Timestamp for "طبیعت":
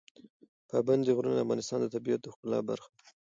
1.95-2.19